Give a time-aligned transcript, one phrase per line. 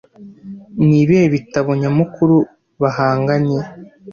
[0.87, 2.35] Nibihe bitabo nyamukuru
[2.81, 3.59] bahanganye